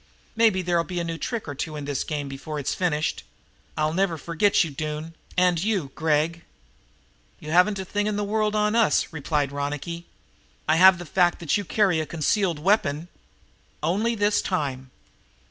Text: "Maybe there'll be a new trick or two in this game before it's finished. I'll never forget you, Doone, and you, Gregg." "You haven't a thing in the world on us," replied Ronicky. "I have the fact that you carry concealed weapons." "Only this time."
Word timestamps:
"Maybe 0.35 0.63
there'll 0.63 0.83
be 0.83 0.99
a 0.99 1.03
new 1.03 1.19
trick 1.19 1.47
or 1.47 1.53
two 1.53 1.75
in 1.75 1.85
this 1.85 2.03
game 2.03 2.27
before 2.27 2.57
it's 2.57 2.73
finished. 2.73 3.23
I'll 3.77 3.93
never 3.93 4.17
forget 4.17 4.63
you, 4.63 4.71
Doone, 4.71 5.13
and 5.37 5.63
you, 5.63 5.91
Gregg." 5.93 6.41
"You 7.39 7.51
haven't 7.51 7.77
a 7.77 7.85
thing 7.85 8.07
in 8.07 8.15
the 8.15 8.23
world 8.23 8.55
on 8.55 8.75
us," 8.75 9.13
replied 9.13 9.51
Ronicky. 9.51 10.07
"I 10.67 10.77
have 10.77 10.97
the 10.97 11.05
fact 11.05 11.37
that 11.39 11.55
you 11.55 11.63
carry 11.63 12.03
concealed 12.07 12.57
weapons." 12.57 13.09
"Only 13.83 14.15
this 14.15 14.41
time." 14.41 14.89